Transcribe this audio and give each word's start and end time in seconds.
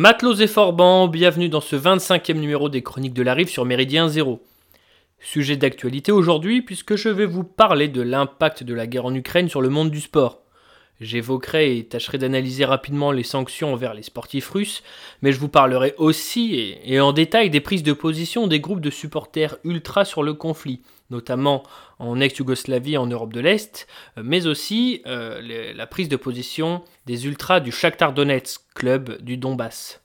Matelots 0.00 0.36
et 0.36 0.46
Forban, 0.46 1.08
bienvenue 1.08 1.50
dans 1.50 1.60
ce 1.60 1.76
25e 1.76 2.38
numéro 2.38 2.70
des 2.70 2.80
Chroniques 2.80 3.12
de 3.12 3.22
la 3.22 3.34
Rive 3.34 3.50
sur 3.50 3.66
Méridien 3.66 4.08
Zéro. 4.08 4.40
Sujet 5.20 5.58
d'actualité 5.58 6.10
aujourd'hui 6.10 6.62
puisque 6.62 6.96
je 6.96 7.10
vais 7.10 7.26
vous 7.26 7.44
parler 7.44 7.86
de 7.86 8.00
l'impact 8.00 8.62
de 8.62 8.72
la 8.72 8.86
guerre 8.86 9.04
en 9.04 9.14
Ukraine 9.14 9.50
sur 9.50 9.60
le 9.60 9.68
monde 9.68 9.90
du 9.90 10.00
sport. 10.00 10.40
J'évoquerai 11.02 11.76
et 11.76 11.84
tâcherai 11.84 12.16
d'analyser 12.16 12.64
rapidement 12.64 13.12
les 13.12 13.24
sanctions 13.24 13.74
envers 13.74 13.92
les 13.92 14.02
sportifs 14.02 14.48
russes, 14.48 14.82
mais 15.20 15.32
je 15.32 15.38
vous 15.38 15.50
parlerai 15.50 15.94
aussi 15.98 16.54
et, 16.54 16.94
et 16.94 16.98
en 16.98 17.12
détail 17.12 17.50
des 17.50 17.60
prises 17.60 17.82
de 17.82 17.92
position 17.92 18.46
des 18.46 18.60
groupes 18.60 18.80
de 18.80 18.88
supporters 18.88 19.58
ultra 19.64 20.06
sur 20.06 20.22
le 20.22 20.32
conflit, 20.32 20.80
notamment 21.10 21.62
en 21.98 22.20
ex-Yougoslavie 22.20 22.96
en 22.96 23.06
Europe 23.06 23.32
de 23.32 23.40
l'Est, 23.40 23.86
euh, 24.16 24.22
mais 24.24 24.46
aussi 24.46 25.02
euh, 25.06 25.72
la 25.74 25.86
prise 25.86 26.08
de 26.08 26.16
position 26.16 26.82
des 27.06 27.26
ultras 27.26 27.60
du 27.60 27.72
Shakhtar 27.72 28.12
Donetsk, 28.12 28.60
club 28.74 29.20
du 29.22 29.36
Donbass. 29.36 30.00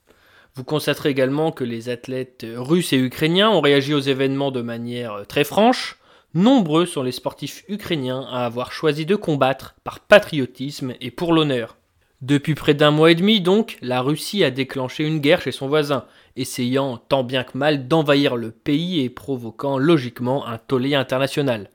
Vous 0.55 0.63
constaterez 0.63 1.09
également 1.09 1.51
que 1.51 1.65
les 1.65 1.89
athlètes 1.89 2.45
russes 2.55 2.93
et 2.93 2.97
ukrainiens 2.97 3.49
ont 3.49 3.61
réagi 3.61 3.93
aux 3.93 3.99
événements 3.99 4.51
de 4.51 4.61
manière 4.61 5.13
euh, 5.13 5.23
très 5.23 5.43
franche. 5.43 5.97
Nombreux 6.33 6.85
sont 6.85 7.03
les 7.03 7.11
sportifs 7.11 7.63
ukrainiens 7.69 8.27
à 8.29 8.45
avoir 8.45 8.71
choisi 8.71 9.05
de 9.05 9.15
combattre 9.15 9.75
par 9.83 9.99
patriotisme 10.01 10.93
et 10.99 11.11
pour 11.11 11.33
l'honneur. 11.33 11.77
Depuis 12.21 12.55
près 12.55 12.73
d'un 12.73 12.91
mois 12.91 13.11
et 13.11 13.15
demi 13.15 13.41
donc, 13.41 13.77
la 13.81 14.01
Russie 14.01 14.43
a 14.43 14.51
déclenché 14.51 15.05
une 15.05 15.19
guerre 15.19 15.41
chez 15.41 15.51
son 15.51 15.67
voisin, 15.67 16.05
essayant 16.35 16.97
tant 16.97 17.23
bien 17.23 17.43
que 17.43 17.57
mal 17.57 17.87
d'envahir 17.87 18.35
le 18.35 18.51
pays 18.51 19.01
et 19.01 19.09
provoquant 19.09 19.77
logiquement 19.77 20.45
un 20.47 20.57
tollé 20.57 20.95
international. 20.95 21.69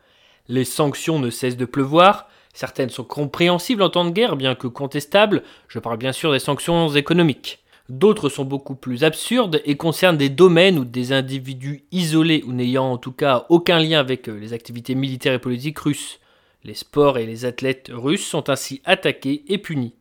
Les 0.49 0.65
sanctions 0.65 1.19
ne 1.19 1.31
cessent 1.31 1.57
de 1.57 1.65
pleuvoir, 1.65 2.29
certaines 2.53 2.91
sont 2.91 3.05
compréhensibles 3.05 3.83
en 3.83 3.91
temps 3.91 4.05
de 4.05 4.11
guerre 4.11 4.37
bien 4.37 4.55
que 4.55 4.67
contestables, 4.67 5.43
je 5.69 5.79
parle 5.79 5.99
bien 5.99 6.13
sûr 6.13 6.33
des 6.33 6.39
sanctions 6.39 6.89
économiques. 6.89 7.61
D'autres 7.89 8.29
sont 8.29 8.45
beaucoup 8.45 8.77
plus 8.77 9.03
absurdes 9.03 9.61
et 9.65 9.77
concernent 9.77 10.17
des 10.17 10.29
domaines 10.29 10.79
ou 10.79 10.85
des 10.85 11.13
individus 11.13 11.83
isolés 11.91 12.45
ou 12.47 12.53
n'ayant 12.53 12.93
en 12.93 12.99
tout 12.99 13.11
cas 13.11 13.47
aucun 13.49 13.81
lien 13.81 13.99
avec 13.99 14.29
euh, 14.29 14.39
les 14.39 14.53
activités 14.53 14.95
militaires 14.95 15.35
et 15.35 15.41
politiques 15.41 15.81
russes. 15.81 16.21
Les 16.63 16.75
sports 16.75 17.19
et 17.19 17.27
les 17.27 17.47
athlètes 17.47 17.91
russes 17.93 18.25
sont 18.25 18.49
ainsi 18.49 18.81
attaqués 18.85 19.43
et 19.49 19.59
punis. 19.59 19.95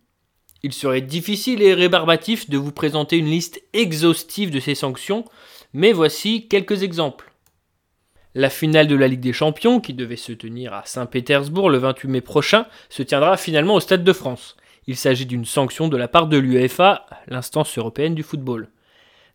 Il 0.61 0.73
serait 0.73 1.01
difficile 1.01 1.61
et 1.61 1.73
rébarbatif 1.73 2.49
de 2.49 2.57
vous 2.57 2.71
présenter 2.71 3.17
une 3.17 3.29
liste 3.29 3.61
exhaustive 3.73 4.51
de 4.51 4.59
ces 4.59 4.75
sanctions, 4.75 5.23
mais 5.73 5.93
voici 5.93 6.47
quelques 6.47 6.83
exemples. 6.83 7.31
La 8.35 8.49
finale 8.49 8.87
de 8.87 8.95
la 8.95 9.07
Ligue 9.07 9.21
des 9.21 9.33
Champions, 9.33 9.79
qui 9.79 9.93
devait 9.93 10.15
se 10.15 10.33
tenir 10.33 10.73
à 10.73 10.83
Saint-Pétersbourg 10.85 11.69
le 11.69 11.77
28 11.77 12.09
mai 12.09 12.21
prochain, 12.21 12.65
se 12.89 13.03
tiendra 13.03 13.37
finalement 13.37 13.75
au 13.75 13.79
Stade 13.79 14.03
de 14.03 14.13
France. 14.13 14.57
Il 14.85 14.97
s'agit 14.97 15.25
d'une 15.25 15.45
sanction 15.45 15.87
de 15.87 15.97
la 15.97 16.07
part 16.07 16.27
de 16.27 16.37
l'UEFA, 16.37 17.05
l'instance 17.27 17.77
européenne 17.77 18.15
du 18.15 18.23
football. 18.23 18.69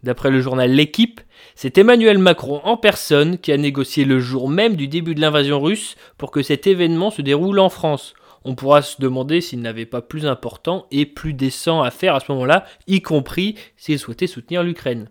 D'après 0.02 0.30
le 0.30 0.42
journal 0.42 0.70
L'équipe, 0.70 1.22
c'est 1.54 1.78
Emmanuel 1.78 2.18
Macron 2.18 2.60
en 2.64 2.76
personne 2.76 3.38
qui 3.38 3.52
a 3.52 3.56
négocié 3.56 4.04
le 4.04 4.20
jour 4.20 4.50
même 4.50 4.76
du 4.76 4.86
début 4.86 5.14
de 5.14 5.20
l'invasion 5.20 5.60
russe 5.60 5.96
pour 6.18 6.30
que 6.30 6.42
cet 6.42 6.66
événement 6.66 7.10
se 7.10 7.22
déroule 7.22 7.58
en 7.58 7.70
France, 7.70 8.14
on 8.44 8.54
pourra 8.54 8.82
se 8.82 9.00
demander 9.00 9.40
s'il 9.40 9.60
n'avait 9.60 9.86
pas 9.86 10.02
plus 10.02 10.26
important 10.26 10.86
et 10.90 11.06
plus 11.06 11.32
décent 11.32 11.82
à 11.82 11.90
faire 11.90 12.14
à 12.14 12.20
ce 12.20 12.30
moment-là, 12.32 12.64
y 12.86 13.00
compris 13.02 13.56
s'il 13.76 13.98
souhaitait 13.98 14.26
soutenir 14.26 14.62
l'Ukraine. 14.62 15.08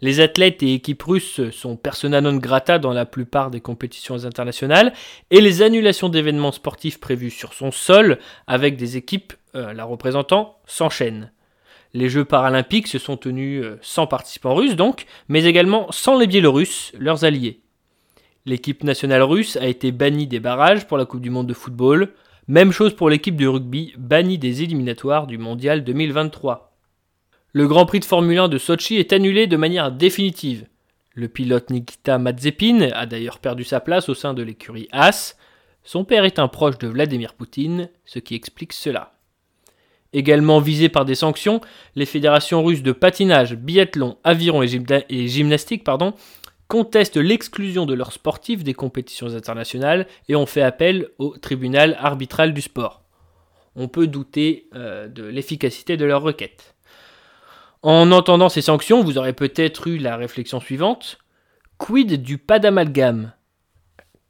Les 0.00 0.20
athlètes 0.20 0.62
et 0.62 0.74
équipes 0.74 1.02
russes 1.02 1.50
sont 1.50 1.76
persona 1.76 2.20
non 2.20 2.36
grata 2.36 2.78
dans 2.78 2.92
la 2.92 3.04
plupart 3.04 3.50
des 3.50 3.60
compétitions 3.60 4.24
internationales 4.24 4.92
et 5.30 5.40
les 5.40 5.60
annulations 5.62 6.08
d'événements 6.08 6.52
sportifs 6.52 7.00
prévus 7.00 7.32
sur 7.32 7.52
son 7.52 7.72
sol 7.72 8.18
avec 8.46 8.76
des 8.76 8.96
équipes 8.96 9.32
euh, 9.56 9.72
la 9.72 9.84
représentant 9.84 10.60
s'enchaînent. 10.66 11.32
Les 11.94 12.08
Jeux 12.08 12.24
paralympiques 12.24 12.86
se 12.86 12.98
sont 12.98 13.16
tenus 13.16 13.64
euh, 13.64 13.78
sans 13.82 14.06
participants 14.06 14.54
russes 14.54 14.76
donc, 14.76 15.06
mais 15.26 15.44
également 15.44 15.90
sans 15.90 16.16
les 16.16 16.28
Biélorusses, 16.28 16.92
leurs 16.96 17.24
alliés. 17.24 17.60
L'équipe 18.48 18.82
nationale 18.82 19.20
russe 19.20 19.56
a 19.56 19.66
été 19.66 19.92
bannie 19.92 20.26
des 20.26 20.40
barrages 20.40 20.86
pour 20.86 20.96
la 20.96 21.04
Coupe 21.04 21.20
du 21.20 21.28
Monde 21.28 21.48
de 21.48 21.52
football. 21.52 22.14
Même 22.46 22.72
chose 22.72 22.96
pour 22.96 23.10
l'équipe 23.10 23.36
de 23.36 23.46
rugby, 23.46 23.92
bannie 23.98 24.38
des 24.38 24.62
éliminatoires 24.62 25.26
du 25.26 25.36
Mondial 25.36 25.84
2023. 25.84 26.74
Le 27.52 27.68
Grand 27.68 27.84
Prix 27.84 28.00
de 28.00 28.06
Formule 28.06 28.38
1 28.38 28.48
de 28.48 28.56
Sochi 28.56 28.96
est 28.96 29.12
annulé 29.12 29.48
de 29.48 29.58
manière 29.58 29.92
définitive. 29.92 30.64
Le 31.12 31.28
pilote 31.28 31.68
Nikita 31.68 32.16
Mazepin 32.16 32.88
a 32.94 33.04
d'ailleurs 33.04 33.38
perdu 33.38 33.64
sa 33.64 33.80
place 33.80 34.08
au 34.08 34.14
sein 34.14 34.32
de 34.32 34.42
l'écurie 34.42 34.88
As. 34.92 35.36
Son 35.84 36.04
père 36.04 36.24
est 36.24 36.38
un 36.38 36.48
proche 36.48 36.78
de 36.78 36.88
Vladimir 36.88 37.34
Poutine, 37.34 37.90
ce 38.06 38.18
qui 38.18 38.34
explique 38.34 38.72
cela. 38.72 39.12
Également 40.14 40.58
visées 40.58 40.88
par 40.88 41.04
des 41.04 41.16
sanctions, 41.16 41.60
les 41.96 42.06
fédérations 42.06 42.64
russes 42.64 42.82
de 42.82 42.92
patinage, 42.92 43.56
biathlon, 43.56 44.16
aviron 44.24 44.62
et, 44.62 45.28
gymnastique 45.28 45.84
pardon, 45.84 46.14
contestent 46.68 47.16
l'exclusion 47.16 47.86
de 47.86 47.94
leurs 47.94 48.12
sportifs 48.12 48.62
des 48.62 48.74
compétitions 48.74 49.34
internationales 49.34 50.06
et 50.28 50.36
ont 50.36 50.46
fait 50.46 50.62
appel 50.62 51.08
au 51.18 51.36
tribunal 51.36 51.96
arbitral 51.98 52.52
du 52.52 52.60
sport. 52.60 53.02
On 53.74 53.88
peut 53.88 54.06
douter 54.06 54.68
euh, 54.74 55.08
de 55.08 55.24
l'efficacité 55.24 55.96
de 55.96 56.04
leurs 56.04 56.22
requêtes. 56.22 56.74
En 57.82 58.12
entendant 58.12 58.48
ces 58.48 58.62
sanctions, 58.62 59.02
vous 59.02 59.18
aurez 59.18 59.32
peut-être 59.32 59.86
eu 59.86 59.98
la 59.98 60.16
réflexion 60.16 60.60
suivante. 60.60 61.18
Quid 61.78 62.22
du 62.22 62.36
pas 62.36 62.58
d'amalgame? 62.58 63.32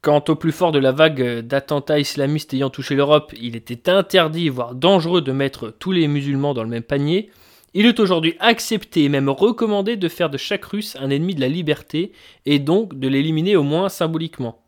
Quant 0.01 0.23
au 0.29 0.37
plus 0.37 0.53
fort 0.53 0.71
de 0.71 0.79
la 0.79 0.93
vague 0.93 1.41
d'attentats 1.41 1.99
islamistes 1.99 2.55
ayant 2.55 2.71
touché 2.71 2.95
l'Europe, 2.95 3.33
il 3.41 3.57
était 3.57 3.91
interdit, 3.91 4.49
voire 4.49 4.75
dangereux 4.75 5.23
de 5.23 5.33
mettre 5.33 5.71
tous 5.71 5.91
les 5.91 6.07
musulmans 6.07 6.55
dans 6.55 6.63
le 6.63 6.69
même 6.69 6.85
panier. 6.85 7.31
Il 7.75 7.87
est 7.87 8.01
aujourd'hui 8.01 8.35
accepté 8.41 9.05
et 9.05 9.09
même 9.09 9.29
recommandé 9.29 9.97
de 9.97 10.09
faire 10.09 10.31
de 10.31 10.39
chaque 10.39 10.65
Russe 10.65 10.97
un 11.01 11.11
ennemi 11.11 11.35
de 11.35 11.41
la 11.41 11.49
liberté 11.49 12.13
et 12.47 12.59
donc 12.59 12.99
de 12.99 13.09
l'éliminer 13.09 13.57
au 13.57 13.63
moins 13.63 13.89
symboliquement. 13.89 14.63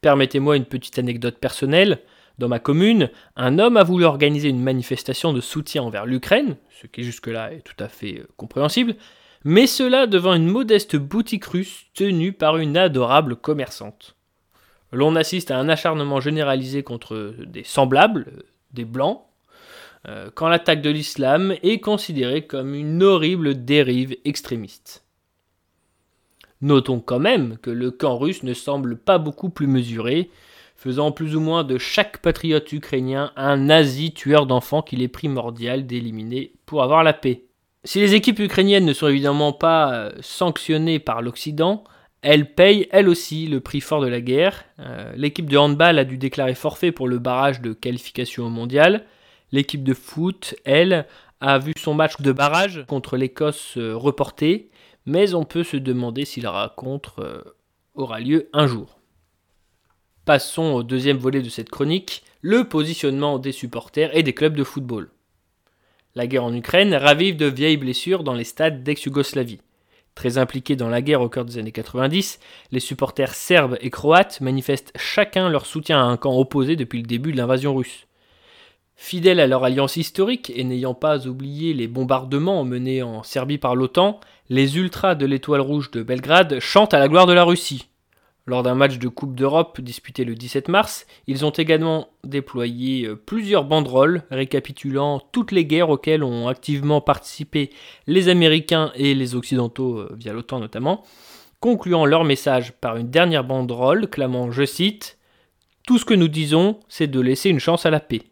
Permettez-moi 0.00 0.56
une 0.56 0.64
petite 0.64 0.98
anecdote 0.98 1.38
personnelle. 1.38 2.00
Dans 2.38 2.48
ma 2.48 2.58
commune, 2.58 3.10
un 3.36 3.58
homme 3.58 3.76
a 3.76 3.82
voulu 3.82 4.04
organiser 4.04 4.48
une 4.48 4.62
manifestation 4.62 5.32
de 5.32 5.40
soutien 5.40 5.82
envers 5.82 6.06
l'Ukraine, 6.06 6.56
ce 6.80 6.86
qui 6.86 7.02
jusque-là 7.02 7.52
est 7.52 7.60
tout 7.60 7.82
à 7.82 7.88
fait 7.88 8.20
euh, 8.20 8.28
compréhensible, 8.36 8.94
mais 9.44 9.66
cela 9.66 10.06
devant 10.06 10.32
une 10.34 10.46
modeste 10.46 10.96
boutique 10.96 11.44
russe 11.44 11.86
tenue 11.94 12.32
par 12.32 12.56
une 12.56 12.78
adorable 12.78 13.36
commerçante. 13.36 14.16
L'on 14.92 15.16
assiste 15.16 15.50
à 15.50 15.58
un 15.58 15.68
acharnement 15.68 16.20
généralisé 16.20 16.82
contre 16.82 17.34
des 17.46 17.64
semblables, 17.64 18.26
des 18.72 18.84
blancs, 18.84 19.20
euh, 19.20 19.29
quand 20.34 20.48
l'attaque 20.48 20.80
de 20.80 20.90
l'islam 20.90 21.54
est 21.62 21.78
considérée 21.80 22.46
comme 22.46 22.74
une 22.74 23.02
horrible 23.02 23.64
dérive 23.64 24.16
extrémiste. 24.24 25.04
Notons 26.62 27.00
quand 27.00 27.18
même 27.18 27.56
que 27.58 27.70
le 27.70 27.90
camp 27.90 28.18
russe 28.18 28.42
ne 28.42 28.52
semble 28.52 28.96
pas 28.96 29.18
beaucoup 29.18 29.48
plus 29.48 29.66
mesuré, 29.66 30.30
faisant 30.76 31.12
plus 31.12 31.36
ou 31.36 31.40
moins 31.40 31.64
de 31.64 31.78
chaque 31.78 32.18
patriote 32.18 32.72
ukrainien 32.72 33.32
un 33.36 33.56
nazi 33.56 34.12
tueur 34.12 34.46
d'enfants 34.46 34.82
qu'il 34.82 35.02
est 35.02 35.08
primordial 35.08 35.86
d'éliminer 35.86 36.52
pour 36.66 36.82
avoir 36.82 37.02
la 37.02 37.12
paix. 37.12 37.44
Si 37.84 37.98
les 37.98 38.14
équipes 38.14 38.40
ukrainiennes 38.40 38.84
ne 38.84 38.92
sont 38.92 39.08
évidemment 39.08 39.54
pas 39.54 39.94
euh, 39.94 40.12
sanctionnées 40.20 40.98
par 40.98 41.22
l'Occident, 41.22 41.84
elles 42.20 42.54
payent 42.54 42.88
elles 42.90 43.08
aussi 43.08 43.46
le 43.46 43.60
prix 43.60 43.80
fort 43.80 44.02
de 44.02 44.06
la 44.06 44.20
guerre. 44.20 44.64
Euh, 44.80 45.12
l'équipe 45.16 45.48
de 45.48 45.56
handball 45.56 45.98
a 45.98 46.04
dû 46.04 46.18
déclarer 46.18 46.54
forfait 46.54 46.92
pour 46.92 47.08
le 47.08 47.18
barrage 47.18 47.62
de 47.62 47.72
qualification 47.72 48.44
au 48.44 48.50
mondial. 48.50 49.06
L'équipe 49.52 49.82
de 49.82 49.94
foot, 49.94 50.54
elle, 50.64 51.06
a 51.40 51.58
vu 51.58 51.72
son 51.78 51.94
match 51.94 52.20
de 52.20 52.32
barrage 52.32 52.84
contre 52.86 53.16
l'Écosse 53.16 53.76
euh, 53.76 53.96
reporté, 53.96 54.70
mais 55.06 55.34
on 55.34 55.44
peut 55.44 55.64
se 55.64 55.76
demander 55.76 56.24
si 56.24 56.40
la 56.40 56.50
rencontre 56.50 57.20
euh, 57.20 57.42
aura 57.94 58.20
lieu 58.20 58.48
un 58.52 58.66
jour. 58.66 59.00
Passons 60.24 60.74
au 60.74 60.82
deuxième 60.82 61.16
volet 61.16 61.40
de 61.40 61.48
cette 61.48 61.70
chronique, 61.70 62.22
le 62.42 62.64
positionnement 62.68 63.38
des 63.38 63.52
supporters 63.52 64.14
et 64.16 64.22
des 64.22 64.34
clubs 64.34 64.54
de 64.54 64.64
football. 64.64 65.10
La 66.14 66.26
guerre 66.26 66.44
en 66.44 66.54
Ukraine 66.54 66.94
ravive 66.94 67.36
de 67.36 67.46
vieilles 67.46 67.76
blessures 67.76 68.22
dans 68.22 68.34
les 68.34 68.44
stades 68.44 68.82
d'ex-Yougoslavie. 68.82 69.60
Très 70.14 70.38
impliqués 70.38 70.76
dans 70.76 70.88
la 70.88 71.02
guerre 71.02 71.22
au 71.22 71.28
cœur 71.28 71.44
des 71.44 71.56
années 71.56 71.72
90, 71.72 72.40
les 72.72 72.80
supporters 72.80 73.34
serbes 73.34 73.78
et 73.80 73.90
croates 73.90 74.40
manifestent 74.40 74.92
chacun 74.96 75.48
leur 75.48 75.66
soutien 75.66 75.98
à 75.98 76.04
un 76.04 76.16
camp 76.16 76.36
opposé 76.36 76.76
depuis 76.76 77.00
le 77.00 77.06
début 77.06 77.32
de 77.32 77.36
l'invasion 77.36 77.74
russe. 77.74 78.06
Fidèles 79.02 79.40
à 79.40 79.46
leur 79.46 79.64
alliance 79.64 79.96
historique 79.96 80.52
et 80.54 80.62
n'ayant 80.62 80.92
pas 80.92 81.26
oublié 81.26 81.72
les 81.72 81.88
bombardements 81.88 82.64
menés 82.64 83.02
en 83.02 83.22
Serbie 83.22 83.56
par 83.56 83.74
l'OTAN, 83.74 84.20
les 84.50 84.76
ultras 84.76 85.14
de 85.14 85.24
l'Étoile 85.24 85.62
Rouge 85.62 85.90
de 85.90 86.02
Belgrade 86.02 86.60
chantent 86.60 86.92
à 86.92 86.98
la 86.98 87.08
gloire 87.08 87.26
de 87.26 87.32
la 87.32 87.44
Russie. 87.44 87.88
Lors 88.44 88.62
d'un 88.62 88.74
match 88.74 88.98
de 88.98 89.08
Coupe 89.08 89.34
d'Europe 89.34 89.80
disputé 89.80 90.24
le 90.24 90.34
17 90.34 90.68
mars, 90.68 91.06
ils 91.26 91.46
ont 91.46 91.50
également 91.50 92.08
déployé 92.24 93.06
euh, 93.06 93.16
plusieurs 93.16 93.64
banderoles 93.64 94.22
récapitulant 94.30 95.18
toutes 95.32 95.52
les 95.52 95.64
guerres 95.64 95.88
auxquelles 95.88 96.22
ont 96.22 96.46
activement 96.46 97.00
participé 97.00 97.70
les 98.06 98.28
Américains 98.28 98.92
et 98.96 99.14
les 99.14 99.34
Occidentaux 99.34 99.96
euh, 99.96 100.14
via 100.14 100.34
l'OTAN 100.34 100.60
notamment, 100.60 101.04
concluant 101.58 102.04
leur 102.04 102.24
message 102.24 102.72
par 102.72 102.98
une 102.98 103.08
dernière 103.08 103.44
banderole 103.44 104.10
clamant, 104.10 104.50
je 104.50 104.66
cite, 104.66 105.16
Tout 105.86 105.96
ce 105.96 106.04
que 106.04 106.14
nous 106.14 106.28
disons, 106.28 106.78
c'est 106.90 107.10
de 107.10 107.20
laisser 107.20 107.48
une 107.48 107.60
chance 107.60 107.86
à 107.86 107.90
la 107.90 108.00
paix. 108.00 108.24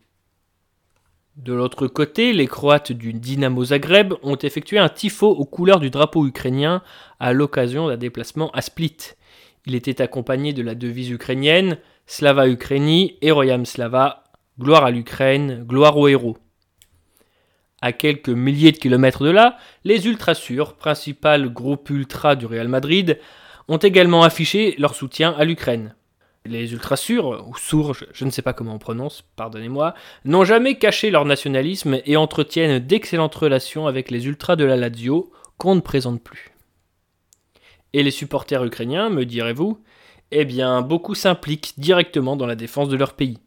De 1.39 1.53
l'autre 1.53 1.87
côté, 1.87 2.33
les 2.33 2.49
Croates 2.49 2.91
du 2.91 3.13
Dynamo 3.13 3.67
Zagreb 3.67 4.13
ont 4.25 4.35
effectué 4.35 4.77
un 4.77 4.89
tifo 4.89 5.29
aux 5.29 5.45
couleurs 5.45 5.79
du 5.79 5.89
drapeau 5.89 6.27
ukrainien 6.27 6.83
à 7.21 7.33
l'occasion 7.33 7.87
d'un 7.87 7.97
déplacement 7.97 8.51
à 8.51 8.61
Split. 8.61 8.97
Il 9.65 9.77
était 9.77 10.03
accompagné 10.03 10.53
de 10.53 10.63
la 10.63 10.75
devise 10.75 11.11
ukrainienne 11.11 11.79
Slava 12.07 12.49
Ukraini, 12.49 13.19
Heroyam 13.23 13.67
Slava, 13.67 14.25
gloire 14.59 14.85
à 14.85 14.91
l'Ukraine, 14.91 15.63
gloire 15.65 15.97
aux 15.97 16.09
héros. 16.09 16.39
À 17.81 17.93
quelques 17.93 18.31
milliers 18.31 18.73
de 18.73 18.79
kilomètres 18.79 19.23
de 19.23 19.31
là, 19.31 19.59
les 19.85 20.09
Ultrasurs, 20.09 20.75
principal 20.75 21.53
groupe 21.53 21.89
ultra 21.91 22.35
du 22.35 22.47
Real 22.47 22.67
Madrid, 22.67 23.21
ont 23.69 23.77
également 23.77 24.25
affiché 24.25 24.75
leur 24.77 24.97
soutien 24.97 25.37
à 25.39 25.45
l'Ukraine. 25.45 25.95
Les 26.49 26.73
ultrasurs, 26.73 27.47
ou 27.47 27.55
sourds, 27.59 27.95
je 28.13 28.25
ne 28.25 28.31
sais 28.31 28.41
pas 28.41 28.55
comment 28.55 28.75
on 28.75 28.79
prononce, 28.79 29.23
pardonnez-moi, 29.37 29.93
n'ont 30.25 30.45
jamais 30.45 30.79
caché 30.79 31.11
leur 31.11 31.27
nationalisme 31.27 32.01
et 32.07 32.17
entretiennent 32.17 32.79
d'excellentes 32.79 33.35
relations 33.35 33.87
avec 33.87 34.11
les 34.11 34.27
ultras 34.27 34.57
de 34.57 34.65
la 34.65 34.77
Lazio, 34.77 35.31
qu'on 35.59 35.75
ne 35.75 35.81
présente 35.81 36.23
plus. 36.23 36.51
Et 37.93 38.03
les 38.03 38.11
supporters 38.11 38.65
ukrainiens, 38.65 39.11
me 39.11 39.27
direz-vous? 39.27 39.79
Eh 40.31 40.47
bien, 40.47 40.81
beaucoup 40.81 41.15
s'impliquent 41.15 41.75
directement 41.77 42.35
dans 42.35 42.47
la 42.47 42.57
défense 42.57 42.89
de 42.89 42.97
leur 42.97 43.13
pays. 43.13 43.39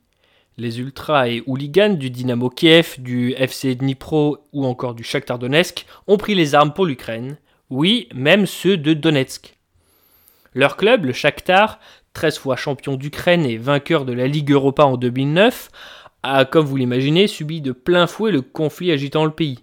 Les 0.58 0.80
ultras 0.80 1.28
et 1.28 1.42
hooligans 1.48 1.98
du 1.98 2.12
Dynamo 2.12 2.52
Kiev, 2.52 2.98
du 3.00 3.34
FC 3.34 3.74
Dnipro 3.74 4.46
ou 4.54 4.66
encore 4.68 4.94
du 4.94 5.04
Shakhtar 5.04 5.40
Donetsk 5.40 5.88
ont 6.06 6.18
pris 6.18 6.36
les 6.36 6.54
armes 6.54 6.74
pour 6.74 6.86
l'Ukraine. 6.86 7.38
Oui, 7.72 8.10
même 8.14 8.46
ceux 8.46 8.78
de 8.78 8.94
Donetsk. 8.94 9.58
Leur 10.54 10.76
club, 10.76 11.06
le 11.06 11.14
Shakhtar, 11.14 11.80
13 12.14 12.38
fois 12.38 12.56
champion 12.56 12.96
d'Ukraine 12.96 13.46
et 13.46 13.58
vainqueur 13.58 14.06
de 14.06 14.14
la 14.14 14.28
Ligue 14.28 14.52
Europa 14.52 14.86
en 14.86 14.98
2009, 14.98 15.70
a, 16.24 16.46
comme 16.46 16.66
vous 16.66 16.78
l'imaginez, 16.78 17.28
subi 17.28 17.62
de 17.62 17.72
plein 17.72 18.08
fouet 18.08 18.32
le 18.32 18.42
conflit 18.42 18.92
agitant 18.92 19.26
le 19.26 19.32
pays. 19.32 19.60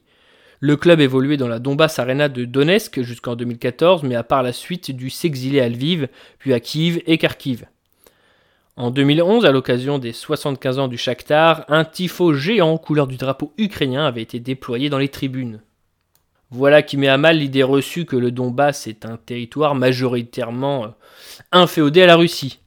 Le 0.60 0.76
club 0.76 1.00
évoluait 1.00 1.36
dans 1.36 1.46
la 1.46 1.60
Donbass 1.60 1.98
Arena 2.00 2.28
de 2.28 2.44
Donetsk 2.44 3.02
jusqu'en 3.02 3.36
2014, 3.36 4.02
mais 4.02 4.16
a 4.16 4.24
par 4.24 4.42
la 4.42 4.52
suite 4.52 4.90
dû 4.90 5.08
s'exiler 5.08 5.60
à 5.60 5.68
Lviv, 5.68 6.08
puis 6.38 6.52
à 6.52 6.58
Kiev 6.58 7.00
et 7.06 7.16
Kharkiv. 7.16 7.66
En 8.76 8.90
2011, 8.90 9.44
à 9.44 9.52
l'occasion 9.52 9.98
des 9.98 10.12
75 10.12 10.78
ans 10.78 10.88
du 10.88 10.96
Shakhtar, 10.96 11.64
un 11.68 11.84
tifo 11.84 12.32
géant 12.32 12.76
couleur 12.78 13.06
du 13.06 13.16
drapeau 13.16 13.52
ukrainien 13.58 14.06
avait 14.06 14.22
été 14.22 14.40
déployé 14.40 14.88
dans 14.88 14.98
les 14.98 15.08
tribunes. 15.08 15.60
Voilà 16.50 16.82
qui 16.82 16.96
met 16.96 17.08
à 17.08 17.18
mal 17.18 17.38
l'idée 17.38 17.62
reçue 17.62 18.06
que 18.06 18.16
le 18.16 18.30
Donbass 18.30 18.86
est 18.86 19.04
un 19.04 19.18
territoire 19.18 19.74
majoritairement 19.74 20.84
euh, 20.84 20.88
inféodé 21.52 22.02
à 22.02 22.06
la 22.06 22.16
Russie. 22.16 22.60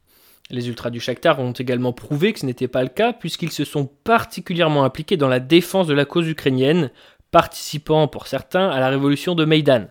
Les 0.52 0.68
ultras 0.68 0.92
du 0.92 1.00
Shakhtar 1.00 1.40
ont 1.40 1.54
également 1.54 1.92
prouvé 1.92 2.34
que 2.34 2.40
ce 2.40 2.46
n'était 2.46 2.68
pas 2.68 2.84
le 2.84 2.90
cas 2.90 3.12
puisqu'ils 3.12 3.52
se 3.52 3.66
sont 3.66 3.90
particulièrement 4.04 4.84
impliqués 4.84 5.18
dans 5.18 5.30
la 5.30 5.40
défense 5.40 5.88
de 5.88 5.94
la 5.94 6.06
cause 6.06 6.28
ukrainienne, 6.28 6.92
participant 7.32 8.08
pour 8.08 8.28
certains 8.28 8.70
à 8.70 8.80
la 8.80 8.90
révolution 8.90 9.34
de 9.34 9.46
Maïdan. 9.46 9.88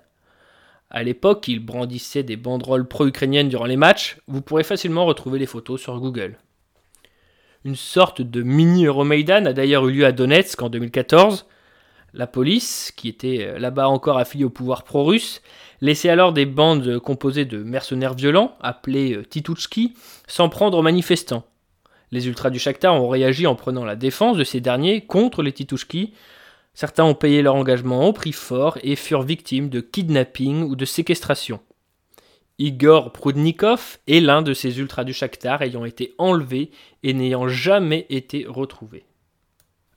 À 0.90 1.02
l'époque, 1.02 1.48
ils 1.48 1.64
brandissaient 1.64 2.22
des 2.22 2.36
banderoles 2.36 2.86
pro-ukrainiennes 2.86 3.48
durant 3.48 3.64
les 3.64 3.76
matchs, 3.76 4.18
vous 4.26 4.42
pourrez 4.42 4.64
facilement 4.64 5.06
retrouver 5.06 5.38
les 5.38 5.46
photos 5.46 5.80
sur 5.80 5.98
Google. 5.98 6.36
Une 7.64 7.76
sorte 7.76 8.22
de 8.22 8.42
mini 8.42 8.86
Euromaidan 8.86 9.46
a 9.46 9.52
d'ailleurs 9.52 9.86
eu 9.88 9.92
lieu 9.92 10.06
à 10.06 10.12
Donetsk 10.12 10.62
en 10.62 10.68
2014, 10.68 11.46
la 12.14 12.26
police, 12.26 12.92
qui 12.96 13.08
était 13.08 13.46
euh, 13.46 13.58
là-bas 13.58 13.88
encore 13.88 14.18
affiliée 14.18 14.44
au 14.44 14.50
pouvoir 14.50 14.84
pro-russe, 14.84 15.42
laissait 15.80 16.08
alors 16.08 16.32
des 16.32 16.46
bandes 16.46 16.98
composées 16.98 17.44
de 17.44 17.62
mercenaires 17.62 18.14
violents, 18.14 18.56
appelés 18.60 19.14
euh, 19.14 19.24
Titouchki, 19.24 19.94
s'en 20.26 20.48
prendre 20.48 20.78
aux 20.78 20.82
manifestants. 20.82 21.44
Les 22.12 22.26
ultras 22.26 22.50
du 22.50 22.58
Shakhtar 22.58 23.00
ont 23.00 23.08
réagi 23.08 23.46
en 23.46 23.54
prenant 23.54 23.84
la 23.84 23.96
défense 23.96 24.36
de 24.36 24.44
ces 24.44 24.60
derniers 24.60 25.02
contre 25.02 25.42
les 25.42 25.52
Titouchki. 25.52 26.12
Certains 26.74 27.04
ont 27.04 27.14
payé 27.14 27.42
leur 27.42 27.54
engagement 27.54 28.06
au 28.08 28.12
prix 28.12 28.32
fort 28.32 28.78
et 28.82 28.96
furent 28.96 29.22
victimes 29.22 29.68
de 29.68 29.80
kidnapping 29.80 30.64
ou 30.64 30.74
de 30.74 30.84
séquestration. 30.84 31.60
Igor 32.58 33.12
Prudnikov 33.12 33.98
est 34.06 34.20
l'un 34.20 34.42
de 34.42 34.52
ces 34.52 34.80
ultras 34.80 35.04
du 35.04 35.14
Shakhtar 35.14 35.62
ayant 35.62 35.84
été 35.84 36.14
enlevé 36.18 36.70
et 37.02 37.14
n'ayant 37.14 37.48
jamais 37.48 38.06
été 38.10 38.44
retrouvé. 38.46 39.04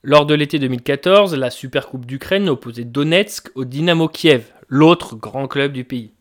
Lors 0.06 0.26
de 0.26 0.34
l'été 0.34 0.60
2014, 0.60 1.34
la 1.34 1.50
Supercoupe 1.50 2.06
d'Ukraine 2.06 2.50
opposait 2.50 2.84
Donetsk 2.84 3.50
au 3.56 3.64
Dynamo 3.64 4.10
Kiev, 4.10 4.52
l'autre 4.68 5.16
grand 5.16 5.48
club 5.48 5.72
du 5.72 5.86
pays. 5.86 6.12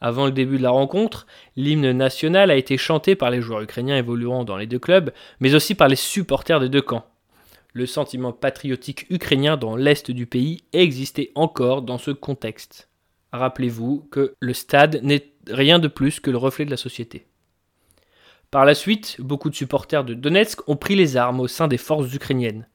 Avant 0.00 0.26
le 0.26 0.30
début 0.30 0.56
de 0.56 0.62
la 0.62 0.70
rencontre, 0.70 1.26
l'hymne 1.56 1.90
national 1.90 2.52
a 2.52 2.54
été 2.54 2.76
chanté 2.76 3.16
par 3.16 3.32
les 3.32 3.40
joueurs 3.40 3.62
ukrainiens 3.62 3.96
évoluant 3.96 4.44
dans 4.44 4.56
les 4.56 4.68
deux 4.68 4.78
clubs, 4.78 5.10
mais 5.40 5.56
aussi 5.56 5.74
par 5.74 5.88
les 5.88 5.96
supporters 5.96 6.60
des 6.60 6.68
deux 6.68 6.80
camps. 6.80 7.06
Le 7.72 7.86
sentiment 7.86 8.32
patriotique 8.32 9.04
ukrainien 9.10 9.56
dans 9.56 9.74
l'est 9.74 10.12
du 10.12 10.26
pays 10.26 10.62
existait 10.72 11.32
encore 11.34 11.82
dans 11.82 11.98
ce 11.98 12.12
contexte. 12.12 12.88
Rappelez-vous 13.32 14.06
que 14.12 14.36
le 14.38 14.54
stade 14.54 15.00
n'est 15.02 15.32
rien 15.50 15.80
de 15.80 15.88
plus 15.88 16.20
que 16.20 16.30
le 16.30 16.38
reflet 16.38 16.66
de 16.66 16.70
la 16.70 16.76
société. 16.76 17.26
Par 18.52 18.64
la 18.64 18.76
suite, 18.76 19.16
beaucoup 19.18 19.50
de 19.50 19.56
supporters 19.56 20.04
de 20.04 20.14
Donetsk 20.14 20.68
ont 20.68 20.76
pris 20.76 20.94
les 20.94 21.16
armes 21.16 21.40
au 21.40 21.48
sein 21.48 21.66
des 21.66 21.78
forces 21.78 22.14
ukrainiennes 22.14 22.68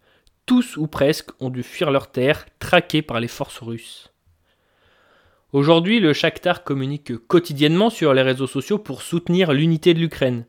tous 0.50 0.78
ou 0.78 0.88
presque 0.88 1.30
ont 1.40 1.52
dû 1.52 1.62
fuir 1.62 1.92
leur 1.92 2.10
terre, 2.10 2.48
traqués 2.58 3.04
par 3.04 3.20
les 3.20 3.28
forces 3.28 3.60
russes. 3.60 4.12
Aujourd'hui, 5.54 6.00
le 6.00 6.12
Shakhtar 6.12 6.64
communique 6.64 7.16
quotidiennement 7.28 7.92
sur 7.92 8.16
les 8.16 8.24
réseaux 8.24 8.48
sociaux 8.48 8.80
pour 8.80 9.04
soutenir 9.04 9.54
l'unité 9.54 9.94
de 9.94 10.00
l'Ukraine. 10.00 10.48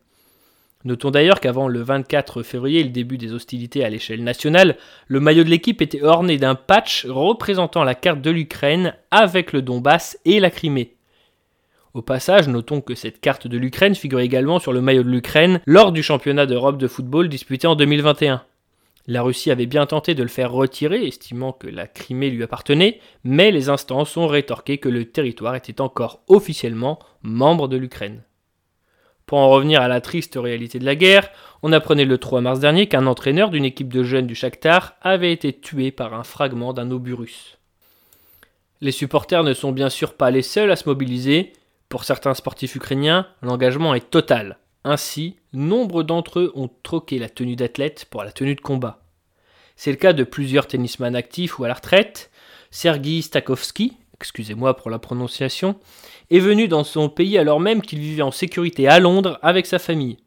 Notons 0.86 1.10
d'ailleurs 1.10 1.38
qu'avant 1.38 1.68
le 1.68 1.82
24 1.82 2.42
février, 2.42 2.82
le 2.82 2.88
début 2.88 3.18
des 3.18 3.34
hostilités 3.34 3.84
à 3.84 3.90
l'échelle 3.90 4.24
nationale, 4.24 4.78
le 5.06 5.20
maillot 5.20 5.44
de 5.44 5.50
l'équipe 5.50 5.82
était 5.82 6.02
orné 6.02 6.38
d'un 6.38 6.54
patch 6.54 7.04
représentant 7.04 7.84
la 7.84 7.94
carte 7.94 8.22
de 8.22 8.30
l'Ukraine 8.30 8.94
avec 9.10 9.52
le 9.52 9.60
Donbass 9.60 10.18
et 10.24 10.40
la 10.40 10.50
Crimée. 10.50 10.96
Au 11.92 12.00
passage, 12.00 12.48
notons 12.48 12.80
que 12.80 12.94
cette 12.94 13.20
carte 13.20 13.46
de 13.46 13.58
l'Ukraine 13.58 13.94
figure 13.94 14.20
également 14.20 14.60
sur 14.60 14.72
le 14.72 14.80
maillot 14.80 15.02
de 15.02 15.10
l'Ukraine 15.10 15.60
lors 15.66 15.92
du 15.92 16.02
championnat 16.02 16.46
d'Europe 16.46 16.78
de 16.78 16.88
football 16.88 17.28
disputé 17.28 17.66
en 17.66 17.74
2021. 17.74 18.42
La 19.10 19.22
Russie 19.22 19.50
avait 19.50 19.66
bien 19.66 19.86
tenté 19.86 20.14
de 20.14 20.22
le 20.22 20.28
faire 20.28 20.52
retirer, 20.52 21.04
estimant 21.04 21.52
que 21.52 21.66
la 21.66 21.88
Crimée 21.88 22.30
lui 22.30 22.44
appartenait, 22.44 23.00
mais 23.24 23.50
les 23.50 23.68
instances 23.68 24.16
ont 24.16 24.28
rétorqué 24.28 24.78
que 24.78 24.88
le 24.88 25.04
territoire 25.04 25.56
était 25.56 25.80
encore 25.80 26.22
officiellement 26.28 27.00
membre 27.20 27.66
de 27.66 27.76
l'Ukraine. 27.76 28.22
Pour 29.26 29.38
en 29.38 29.48
revenir 29.48 29.82
à 29.82 29.88
la 29.88 30.00
triste 30.00 30.38
réalité 30.40 30.78
de 30.78 30.84
la 30.84 30.94
guerre, 30.94 31.28
on 31.64 31.72
apprenait 31.72 32.04
le 32.04 32.18
3 32.18 32.40
mars 32.40 32.60
dernier 32.60 32.86
qu'un 32.86 33.08
entraîneur 33.08 33.50
d'une 33.50 33.64
équipe 33.64 33.92
de 33.92 34.04
jeunes 34.04 34.28
du 34.28 34.36
Shakhtar 34.36 34.94
avait 35.02 35.32
été 35.32 35.52
tué 35.52 35.90
par 35.90 36.14
un 36.14 36.22
fragment 36.22 36.72
d'un 36.72 36.92
obus 36.92 37.14
russe. 37.14 37.58
Les 38.80 38.92
supporters 38.92 39.42
ne 39.42 39.54
sont 39.54 39.72
bien 39.72 39.90
sûr 39.90 40.14
pas 40.14 40.30
les 40.30 40.42
seuls 40.42 40.70
à 40.70 40.76
se 40.76 40.88
mobiliser. 40.88 41.52
Pour 41.88 42.04
certains 42.04 42.34
sportifs 42.34 42.76
ukrainiens, 42.76 43.26
l'engagement 43.42 43.92
est 43.92 44.08
total. 44.08 44.59
Ainsi, 44.84 45.36
nombre 45.52 46.02
d'entre 46.02 46.40
eux 46.40 46.52
ont 46.54 46.70
troqué 46.82 47.18
la 47.18 47.28
tenue 47.28 47.56
d'athlète 47.56 48.06
pour 48.08 48.24
la 48.24 48.32
tenue 48.32 48.54
de 48.54 48.60
combat. 48.60 49.02
C'est 49.76 49.90
le 49.90 49.96
cas 49.96 50.12
de 50.12 50.24
plusieurs 50.24 50.66
tennisman 50.66 51.14
actifs 51.14 51.58
ou 51.58 51.64
à 51.64 51.68
la 51.68 51.74
retraite. 51.74 52.30
Sergei 52.70 53.20
Stakowski, 53.20 53.96
excusez-moi 54.14 54.76
pour 54.76 54.90
la 54.90 54.98
prononciation, 54.98 55.78
est 56.30 56.38
venu 56.38 56.68
dans 56.68 56.84
son 56.84 57.08
pays 57.08 57.36
alors 57.36 57.60
même 57.60 57.82
qu'il 57.82 57.98
vivait 57.98 58.22
en 58.22 58.30
sécurité 58.30 58.88
à 58.88 59.00
Londres 59.00 59.38
avec 59.42 59.66
sa 59.66 59.78
famille. 59.78 60.18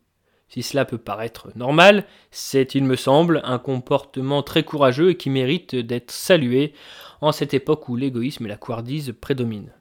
Si 0.49 0.61
cela 0.61 0.85
peut 0.85 0.99
paraître 0.99 1.49
normal, 1.55 2.05
c'est, 2.29 2.75
il 2.75 2.83
me 2.83 2.95
semble, 2.95 3.41
un 3.43 3.57
comportement 3.57 4.43
très 4.43 4.63
courageux 4.63 5.11
et 5.11 5.17
qui 5.17 5.31
mérite 5.31 5.75
d'être 5.75 6.11
salué 6.11 6.73
en 7.21 7.31
cette 7.31 7.55
époque 7.55 7.89
où 7.89 7.95
l'égoïsme 7.95 8.45
et 8.45 8.49
la 8.49 8.57
couardise 8.57 9.15
prédominent. 9.19 9.71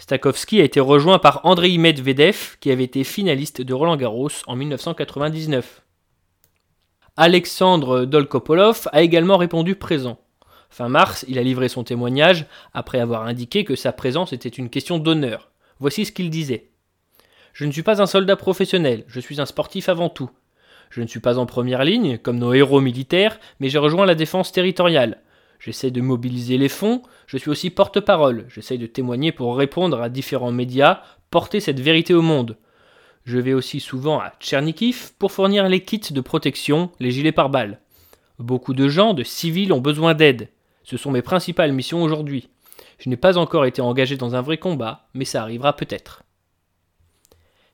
Stakowski 0.00 0.62
a 0.62 0.64
été 0.64 0.80
rejoint 0.80 1.18
par 1.18 1.44
Andrei 1.44 1.76
Medvedev, 1.76 2.56
qui 2.60 2.70
avait 2.70 2.84
été 2.84 3.04
finaliste 3.04 3.60
de 3.60 3.74
Roland 3.74 3.98
Garros 3.98 4.30
en 4.46 4.56
1999. 4.56 5.82
Alexandre 7.18 8.06
Dolkopolov 8.06 8.88
a 8.92 9.02
également 9.02 9.36
répondu 9.36 9.74
présent. 9.74 10.18
Fin 10.70 10.88
mars, 10.88 11.26
il 11.28 11.38
a 11.38 11.42
livré 11.42 11.68
son 11.68 11.84
témoignage 11.84 12.46
après 12.72 12.98
avoir 12.98 13.24
indiqué 13.26 13.64
que 13.64 13.76
sa 13.76 13.92
présence 13.92 14.32
était 14.32 14.48
une 14.48 14.70
question 14.70 14.98
d'honneur. 14.98 15.50
Voici 15.80 16.06
ce 16.06 16.12
qu'il 16.12 16.30
disait. 16.30 16.70
Je 17.52 17.66
ne 17.66 17.72
suis 17.72 17.82
pas 17.82 18.00
un 18.00 18.06
soldat 18.06 18.36
professionnel, 18.36 19.04
je 19.06 19.20
suis 19.20 19.38
un 19.38 19.46
sportif 19.46 19.90
avant 19.90 20.08
tout. 20.08 20.30
Je 20.88 21.02
ne 21.02 21.06
suis 21.06 21.20
pas 21.20 21.38
en 21.38 21.44
première 21.44 21.84
ligne, 21.84 22.16
comme 22.16 22.38
nos 22.38 22.54
héros 22.54 22.80
militaires, 22.80 23.38
mais 23.60 23.68
j'ai 23.68 23.78
rejoint 23.78 24.06
la 24.06 24.14
défense 24.14 24.50
territoriale 24.50 25.20
j'essaie 25.60 25.92
de 25.92 26.00
mobiliser 26.00 26.58
les 26.58 26.68
fonds, 26.68 27.02
je 27.26 27.36
suis 27.36 27.50
aussi 27.50 27.70
porte-parole, 27.70 28.46
j'essaie 28.48 28.78
de 28.78 28.86
témoigner 28.86 29.30
pour 29.30 29.56
répondre 29.56 30.00
à 30.00 30.08
différents 30.08 30.50
médias, 30.50 31.02
porter 31.30 31.60
cette 31.60 31.78
vérité 31.78 32.14
au 32.14 32.22
monde. 32.22 32.56
Je 33.24 33.38
vais 33.38 33.52
aussi 33.52 33.78
souvent 33.78 34.18
à 34.18 34.32
Tchernikiv 34.40 35.12
pour 35.18 35.30
fournir 35.30 35.68
les 35.68 35.84
kits 35.84 36.12
de 36.12 36.20
protection, 36.20 36.90
les 36.98 37.10
gilets 37.12 37.30
pare-balles. 37.30 37.78
Beaucoup 38.38 38.72
de 38.72 38.88
gens, 38.88 39.12
de 39.12 39.22
civils, 39.22 39.72
ont 39.72 39.80
besoin 39.80 40.14
d'aide. 40.14 40.48
Ce 40.82 40.96
sont 40.96 41.10
mes 41.10 41.22
principales 41.22 41.72
missions 41.72 42.02
aujourd'hui. 42.02 42.48
Je 42.98 43.10
n'ai 43.10 43.16
pas 43.16 43.36
encore 43.36 43.66
été 43.66 43.82
engagé 43.82 44.16
dans 44.16 44.34
un 44.34 44.40
vrai 44.40 44.56
combat, 44.56 45.08
mais 45.14 45.26
ça 45.26 45.42
arrivera 45.42 45.76
peut-être. 45.76 46.22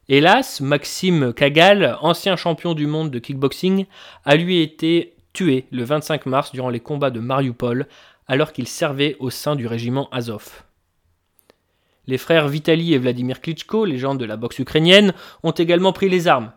Hélas, 0.09 0.61
Maxime 0.61 1.33
Kagal, 1.33 1.99
ancien 2.01 2.37
champion 2.37 2.75
du 2.75 2.87
monde 2.87 3.11
de 3.11 3.19
kickboxing, 3.19 3.87
a 4.25 4.37
lui 4.37 4.61
été 4.61 5.16
tué 5.37 5.67
le 5.71 5.85
25 5.85 6.25
mars 6.25 6.53
durant 6.53 6.71
les 6.71 6.81
combats 6.81 7.11
de 7.11 7.21
Mariupol 7.21 7.87
alors 8.27 8.55
qu'il 8.55 8.67
servait 8.67 9.17
au 9.21 9.29
sein 9.29 9.55
du 9.55 9.67
régiment 9.67 10.09
Azov. 10.11 10.63
Les 12.07 12.17
frères 12.17 12.49
Vitali 12.49 12.95
et 12.95 12.99
Vladimir 12.99 13.43
Klitschko, 13.43 13.85
légendes 13.85 14.19
de 14.19 14.25
la 14.25 14.39
boxe 14.39 14.61
ukrainienne, 14.61 15.13
ont 15.43 15.51
également 15.51 15.93
pris 15.93 16.09
les 16.09 16.27
armes. 16.27 16.53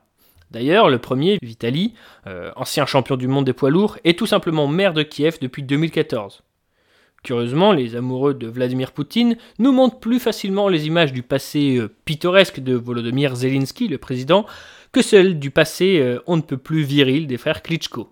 D'ailleurs, 0.51 0.89
le 0.89 0.97
premier, 0.97 1.39
Vitali, 1.41 1.93
euh, 2.25 2.51
ancien 2.55 2.85
champion 2.85 3.17
du 3.17 3.27
monde 3.27 3.45
des 3.45 3.53
poids 3.53 3.69
lourds, 3.69 3.97
est 4.05 4.17
tout 4.17 4.25
simplement 4.25 4.67
maire 4.67 4.93
de 4.93 5.03
Kiev 5.03 5.39
depuis 5.41 5.63
2014. 5.63 6.41
Curieusement, 7.21 7.73
les 7.73 7.97
amoureux 7.97 8.33
de 8.33 8.47
Vladimir 8.47 8.93
Poutine 8.93 9.35
nous 9.57 9.73
montrent 9.73 9.99
plus 9.99 10.19
facilement 10.19 10.69
les 10.69 10.87
images 10.87 11.11
du 11.11 11.21
passé 11.21 11.75
euh, 11.75 11.93
pittoresque 12.05 12.61
de 12.61 12.75
Volodymyr 12.75 13.35
Zelensky, 13.35 13.89
le 13.89 13.97
président, 13.97 14.45
que 14.93 15.01
celles 15.01 15.37
du 15.37 15.51
passé 15.51 15.99
euh, 15.99 16.23
on 16.27 16.37
ne 16.37 16.41
peut 16.41 16.57
plus 16.57 16.83
viril 16.83 17.27
des 17.27 17.37
frères 17.37 17.61
Klitschko. 17.61 18.09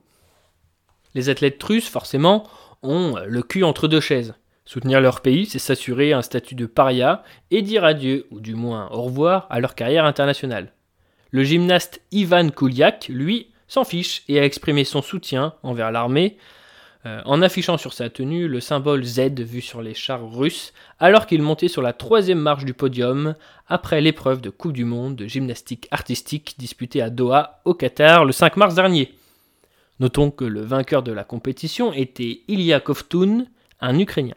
Les 1.16 1.30
athlètes 1.30 1.62
russes, 1.62 1.90
forcément, 1.90 2.44
ont 2.84 3.16
le 3.26 3.42
cul 3.44 3.64
entre 3.64 3.88
deux 3.88 4.02
chaises. 4.02 4.36
Soutenir 4.66 5.00
leur 5.00 5.22
pays, 5.22 5.46
c'est 5.46 5.60
s'assurer 5.60 6.12
un 6.12 6.22
statut 6.22 6.56
de 6.56 6.66
paria 6.66 7.24
et 7.52 7.62
dire 7.62 7.86
adieu, 7.86 8.28
ou 8.32 8.40
du 8.40 8.54
moins 8.54 8.90
au 8.92 9.04
revoir, 9.04 9.48
à 9.50 9.60
leur 9.60 9.76
carrière 9.76 10.06
internationale. 10.06 10.74
Le 11.32 11.44
gymnaste 11.44 12.02
Ivan 12.12 12.50
Kuliak, 12.50 13.08
lui, 13.08 13.48
s'en 13.68 13.84
fiche 13.84 14.24
et 14.28 14.40
a 14.40 14.46
exprimé 14.46 14.84
son 14.84 15.02
soutien 15.02 15.54
envers 15.64 15.92
l'armée 15.92 16.38
euh, 17.06 17.22
en 17.26 17.42
affichant 17.42 17.78
sur 17.78 17.94
sa 17.94 18.10
tenue 18.10 18.48
le 18.48 18.60
symbole 18.60 19.04
Z 19.04 19.40
vu 19.40 19.62
sur 19.62 19.82
les 19.82 19.94
chars 19.94 20.30
russes 20.30 20.74
alors 21.00 21.28
qu'il 21.28 21.42
montait 21.42 21.68
sur 21.68 21.82
la 21.82 21.94
troisième 21.94 22.40
marche 22.40 22.66
du 22.66 22.74
podium 22.74 23.36
après 23.68 24.02
l'épreuve 24.02 24.42
de 24.42 24.50
Coupe 24.50 24.74
du 24.74 24.84
Monde 24.84 25.16
de 25.16 25.28
gymnastique 25.28 25.88
artistique 25.92 26.56
disputée 26.58 27.02
à 27.02 27.10
Doha 27.10 27.62
au 27.66 27.74
Qatar 27.74 28.26
le 28.26 28.32
5 28.32 28.58
mars 28.58 28.76
dernier. 28.76 29.14
Notons 30.00 30.32
que 30.32 30.46
le 30.46 30.62
vainqueur 30.62 31.02
de 31.04 31.12
la 31.12 31.24
compétition 31.24 31.92
était 31.92 32.42
Ilya 32.48 32.80
Kovtun, 32.80 33.46
un 33.80 34.00
Ukrainien. 34.00 34.36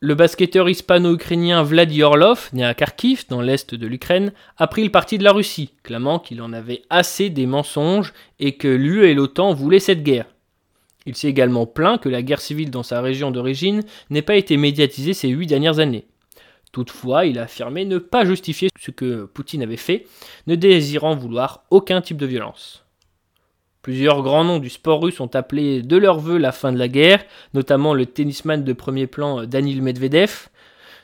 Le 0.00 0.14
basketteur 0.14 0.68
hispano-ukrainien 0.68 1.62
Vladi 1.62 2.02
Orlov, 2.02 2.50
né 2.52 2.64
à 2.64 2.74
Kharkiv, 2.74 3.24
dans 3.28 3.40
l'est 3.40 3.74
de 3.74 3.86
l'Ukraine, 3.86 4.32
a 4.58 4.66
pris 4.66 4.82
le 4.82 4.90
parti 4.90 5.16
de 5.16 5.22
la 5.22 5.32
Russie, 5.32 5.70
clamant 5.84 6.18
qu'il 6.18 6.42
en 6.42 6.52
avait 6.52 6.82
assez 6.90 7.30
des 7.30 7.46
mensonges 7.46 8.12
et 8.40 8.56
que 8.56 8.66
l'UE 8.66 9.06
et 9.06 9.14
l'OTAN 9.14 9.54
voulaient 9.54 9.78
cette 9.78 10.02
guerre. 10.02 10.26
Il 11.06 11.16
s'est 11.16 11.28
également 11.28 11.66
plaint 11.66 12.00
que 12.00 12.08
la 12.08 12.22
guerre 12.22 12.40
civile 12.40 12.70
dans 12.70 12.82
sa 12.82 13.00
région 13.00 13.30
d'origine 13.30 13.82
n'ait 14.10 14.22
pas 14.22 14.36
été 14.36 14.56
médiatisée 14.56 15.14
ces 15.14 15.28
huit 15.28 15.46
dernières 15.46 15.78
années. 15.78 16.06
Toutefois, 16.72 17.26
il 17.26 17.38
a 17.38 17.42
affirmé 17.42 17.84
ne 17.84 17.98
pas 17.98 18.24
justifier 18.24 18.70
ce 18.80 18.90
que 18.90 19.24
Poutine 19.24 19.62
avait 19.62 19.76
fait, 19.76 20.06
ne 20.46 20.56
désirant 20.56 21.14
vouloir 21.14 21.64
aucun 21.70 22.00
type 22.00 22.16
de 22.16 22.26
violence. 22.26 22.84
Plusieurs 23.82 24.22
grands 24.22 24.44
noms 24.44 24.60
du 24.60 24.70
sport 24.70 25.02
russe 25.02 25.18
ont 25.18 25.34
appelé 25.34 25.82
de 25.82 25.96
leur 25.96 26.20
vœu 26.20 26.38
la 26.38 26.52
fin 26.52 26.72
de 26.72 26.78
la 26.78 26.86
guerre, 26.86 27.24
notamment 27.52 27.94
le 27.94 28.06
tennisman 28.06 28.62
de 28.62 28.72
premier 28.72 29.08
plan 29.08 29.44
Danil 29.44 29.82
Medvedev. 29.82 30.48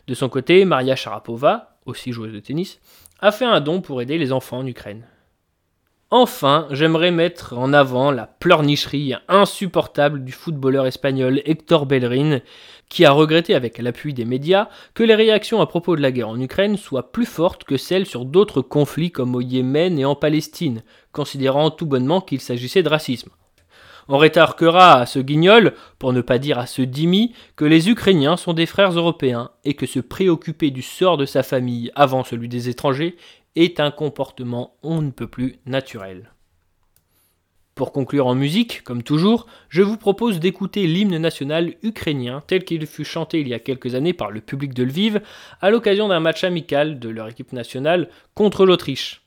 De 0.06 0.14
son 0.14 0.28
côté, 0.28 0.64
Maria 0.64 0.94
Sharapova, 0.94 1.76
aussi 1.86 2.12
joueuse 2.12 2.32
de 2.32 2.38
tennis, 2.38 2.78
a 3.18 3.32
fait 3.32 3.44
un 3.44 3.60
don 3.60 3.80
pour 3.80 4.00
aider 4.00 4.16
les 4.16 4.32
enfants 4.32 4.58
en 4.58 4.66
Ukraine. 4.66 5.04
Enfin, 6.10 6.68
j'aimerais 6.70 7.10
mettre 7.10 7.52
en 7.58 7.74
avant 7.74 8.10
la 8.10 8.26
pleurnicherie 8.26 9.12
insupportable 9.28 10.24
du 10.24 10.32
footballeur 10.32 10.86
espagnol 10.86 11.42
Hector 11.44 11.84
Bellerin, 11.84 12.40
qui 12.88 13.04
a 13.04 13.10
regretté 13.10 13.54
avec 13.54 13.76
l'appui 13.76 14.14
des 14.14 14.24
médias 14.24 14.70
que 14.94 15.02
les 15.02 15.14
réactions 15.14 15.60
à 15.60 15.66
propos 15.66 15.96
de 15.96 16.00
la 16.00 16.10
guerre 16.10 16.30
en 16.30 16.40
Ukraine 16.40 16.78
soient 16.78 17.12
plus 17.12 17.26
fortes 17.26 17.64
que 17.64 17.76
celles 17.76 18.06
sur 18.06 18.24
d'autres 18.24 18.62
conflits 18.62 19.10
comme 19.10 19.34
au 19.34 19.42
Yémen 19.42 19.98
et 19.98 20.06
en 20.06 20.14
Palestine, 20.14 20.82
considérant 21.12 21.70
tout 21.70 21.84
bonnement 21.84 22.22
qu'il 22.22 22.40
s'agissait 22.40 22.82
de 22.82 22.88
racisme. 22.88 23.28
On 24.10 24.16
rétorquera 24.16 24.94
à 24.94 25.04
ce 25.04 25.18
guignol, 25.18 25.74
pour 25.98 26.14
ne 26.14 26.22
pas 26.22 26.38
dire 26.38 26.58
à 26.58 26.64
ce 26.64 26.80
dimi, 26.80 27.34
que 27.56 27.66
les 27.66 27.90
Ukrainiens 27.90 28.38
sont 28.38 28.54
des 28.54 28.64
frères 28.64 28.92
européens 28.92 29.50
et 29.64 29.74
que 29.74 29.84
se 29.84 30.00
préoccuper 30.00 30.70
du 30.70 30.80
sort 30.80 31.18
de 31.18 31.26
sa 31.26 31.42
famille 31.42 31.90
avant 31.94 32.24
celui 32.24 32.48
des 32.48 32.70
étrangers 32.70 33.16
est 33.58 33.80
un 33.80 33.90
comportement 33.90 34.76
on 34.84 35.02
ne 35.02 35.10
peut 35.10 35.26
plus 35.26 35.56
naturel. 35.66 36.30
Pour 37.74 37.92
conclure 37.92 38.28
en 38.28 38.34
musique, 38.34 38.82
comme 38.84 39.02
toujours, 39.02 39.46
je 39.68 39.82
vous 39.82 39.96
propose 39.96 40.38
d'écouter 40.38 40.86
l'hymne 40.86 41.18
national 41.18 41.74
ukrainien 41.82 42.42
tel 42.46 42.64
qu'il 42.64 42.86
fut 42.86 43.04
chanté 43.04 43.40
il 43.40 43.48
y 43.48 43.54
a 43.54 43.58
quelques 43.58 43.96
années 43.96 44.12
par 44.12 44.30
le 44.30 44.40
public 44.40 44.74
de 44.74 44.84
Lviv 44.84 45.20
à 45.60 45.70
l'occasion 45.70 46.08
d'un 46.08 46.20
match 46.20 46.44
amical 46.44 47.00
de 47.00 47.08
leur 47.08 47.28
équipe 47.28 47.52
nationale 47.52 48.08
contre 48.34 48.64
l'Autriche. 48.64 49.22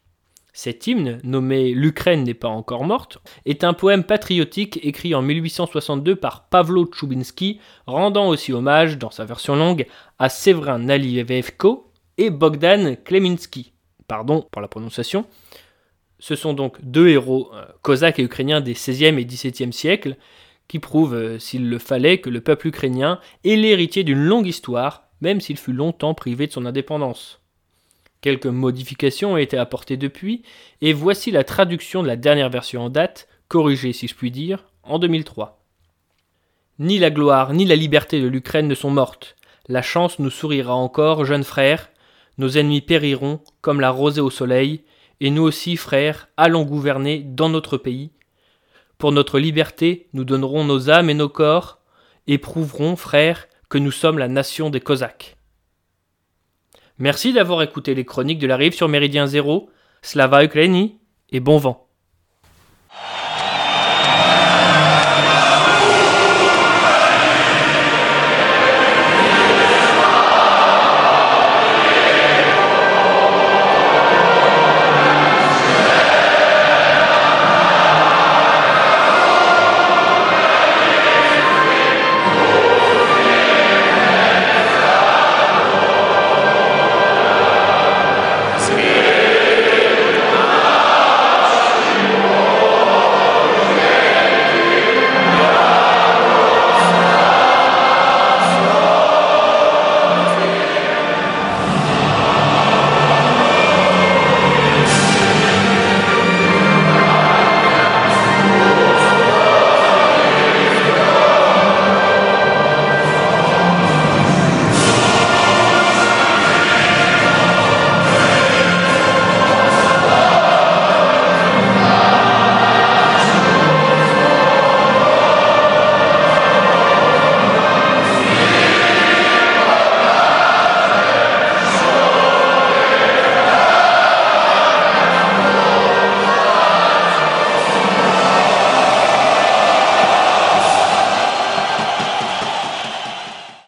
Cet 0.53 0.87
hymne, 0.87 1.19
nommé 1.23 1.73
L'Ukraine 1.73 2.23
n'est 2.23 2.33
pas 2.33 2.49
encore 2.49 2.83
morte, 2.83 3.19
est 3.45 3.63
un 3.65 3.73
poème 3.73 4.03
patriotique 4.03 4.79
écrit 4.83 5.15
en 5.15 5.21
1862 5.21 6.15
par 6.15 6.47
Pavlo 6.49 6.85
Tchoubinsky, 6.85 7.59
rendant 7.85 8.27
aussi 8.27 8.51
hommage, 8.51 8.97
dans 8.97 9.11
sa 9.11 9.23
version 9.23 9.55
longue, 9.55 9.87
à 10.19 10.27
Séverin 10.27 10.79
Nalievko 10.79 11.91
et 12.17 12.29
Bogdan 12.29 12.97
Kleminski 13.03 13.71
pardon 14.11 14.45
pour 14.51 14.61
la 14.61 14.67
prononciation. 14.67 15.25
Ce 16.19 16.35
sont 16.35 16.51
donc 16.51 16.83
deux 16.83 17.07
héros 17.07 17.49
euh, 17.53 17.63
cosaques 17.81 18.19
et 18.19 18.23
ukrainiens 18.23 18.59
des 18.59 18.73
16e 18.73 19.17
et 19.17 19.23
17e 19.23 19.71
siècles 19.71 20.17
qui 20.67 20.79
prouvent, 20.79 21.13
euh, 21.13 21.39
s'il 21.39 21.69
le 21.69 21.79
fallait, 21.79 22.17
que 22.17 22.29
le 22.29 22.41
peuple 22.41 22.67
ukrainien 22.67 23.21
est 23.45 23.55
l'héritier 23.55 24.03
d'une 24.03 24.21
longue 24.21 24.47
histoire, 24.47 25.03
même 25.21 25.39
s'il 25.39 25.55
fut 25.55 25.71
longtemps 25.71 26.13
privé 26.13 26.45
de 26.45 26.51
son 26.51 26.65
indépendance. 26.65 27.39
Quelques 28.19 28.47
modifications 28.47 29.31
ont 29.31 29.37
été 29.37 29.57
apportées 29.57 29.95
depuis, 29.95 30.43
et 30.81 30.91
voici 30.91 31.31
la 31.31 31.45
traduction 31.45 32.03
de 32.03 32.07
la 32.07 32.17
dernière 32.17 32.49
version 32.49 32.81
en 32.81 32.89
date, 32.89 33.29
corrigée 33.47 33.93
si 33.93 34.09
je 34.09 34.15
puis 34.15 34.29
dire, 34.29 34.65
en 34.83 34.99
2003. 34.99 35.63
Ni 36.79 36.99
la 36.99 37.11
gloire 37.11 37.53
ni 37.53 37.63
la 37.63 37.77
liberté 37.77 38.19
de 38.19 38.27
l'Ukraine 38.27 38.67
ne 38.67 38.75
sont 38.75 38.91
mortes. 38.91 39.37
La 39.69 39.81
chance 39.81 40.19
nous 40.19 40.29
sourira 40.29 40.75
encore, 40.75 41.23
jeunes 41.23 41.45
frères, 41.45 41.91
nos 42.37 42.49
ennemis 42.57 42.81
périront 42.81 43.41
comme 43.61 43.81
la 43.81 43.89
rosée 43.89 44.21
au 44.21 44.29
soleil, 44.29 44.83
et 45.19 45.29
nous 45.29 45.43
aussi, 45.43 45.77
frères, 45.77 46.29
allons 46.37 46.63
gouverner 46.63 47.19
dans 47.19 47.49
notre 47.49 47.77
pays. 47.77 48.11
Pour 48.97 49.11
notre 49.11 49.39
liberté, 49.39 50.07
nous 50.13 50.23
donnerons 50.23 50.63
nos 50.63 50.89
âmes 50.89 51.09
et 51.09 51.13
nos 51.13 51.29
corps, 51.29 51.79
et 52.27 52.37
prouverons, 52.37 52.95
frères, 52.95 53.47
que 53.69 53.77
nous 53.77 53.91
sommes 53.91 54.17
la 54.17 54.27
nation 54.27 54.69
des 54.69 54.81
Cosaques. 54.81 55.37
Merci 56.97 57.33
d'avoir 57.33 57.61
écouté 57.61 57.95
les 57.95 58.05
chroniques 58.05 58.39
de 58.39 58.47
la 58.47 58.57
rive 58.57 58.73
sur 58.73 58.87
Méridien 58.87 59.25
Zéro, 59.27 59.69
Slava 60.01 60.43
Ukraini, 60.43 60.99
et 61.31 61.39
bon 61.39 61.57
vent. 61.57 61.87